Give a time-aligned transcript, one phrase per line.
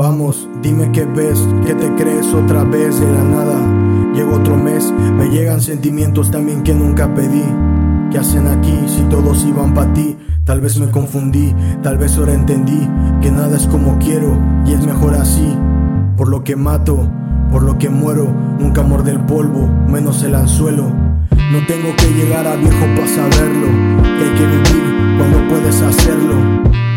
[0.00, 4.14] Vamos, dime qué ves, que te crees otra vez de la nada.
[4.14, 7.44] Llegó otro mes, me llegan sentimientos también que nunca pedí.
[8.10, 10.16] ¿Qué hacen aquí si todos iban para ti?
[10.44, 12.88] Tal vez me confundí, tal vez ahora entendí
[13.20, 15.54] que nada es como quiero y es mejor así.
[16.16, 17.06] Por lo que mato,
[17.52, 18.26] por lo que muero,
[18.58, 20.84] nunca morde el polvo, menos el anzuelo.
[21.52, 23.66] No tengo que llegar a viejo para saberlo,
[24.02, 26.89] que hay que vivir cuando puedes hacerlo.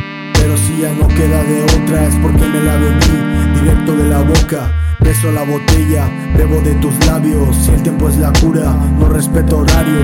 [0.73, 4.71] No queda de otra es porque me la bebí directo de la boca.
[5.01, 7.55] Beso la botella, bebo de tus labios.
[7.55, 9.99] Si el tiempo es la cura, no respeto horario.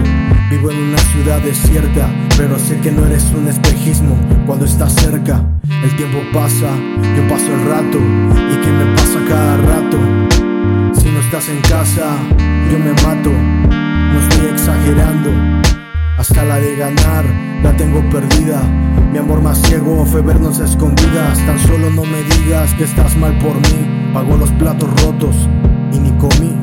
[0.52, 5.44] Vivo en una ciudad desierta, pero sé que no eres un espejismo cuando estás cerca.
[5.84, 6.70] El tiempo pasa,
[7.16, 9.98] yo paso el rato y que me pasa cada rato.
[10.94, 12.16] Si no estás en casa,
[12.72, 13.49] yo me mato.
[16.48, 17.26] La de ganar
[17.62, 18.64] la tengo perdida.
[19.12, 21.38] Mi amor más ciego fue vernos a escondidas.
[21.46, 24.12] Tan solo no me digas que estás mal por mí.
[24.14, 25.36] Pago los platos rotos
[25.94, 26.56] y ni comí.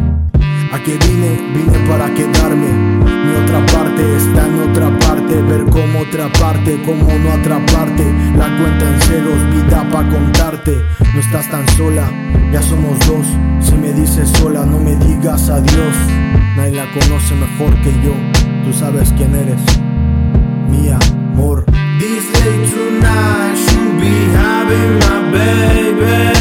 [0.72, 1.52] ¿A qué vine?
[1.54, 2.66] Vine para quedarme.
[2.66, 5.42] Mi otra parte está en otra parte.
[5.42, 8.04] Ver cómo otra parte, cómo no atraparte.
[8.36, 10.74] La cuenta en ceros, vida pa' contarte.
[11.14, 12.10] No estás tan sola,
[12.50, 13.26] ya somos dos.
[13.60, 15.96] Si me dices sola, no me digas adiós.
[16.56, 18.55] Nadie la conoce mejor que yo.
[18.66, 19.60] Tú sabes quién eres.
[20.68, 21.64] Mi amor.
[22.00, 26.35] This late tonight, should be having my baby.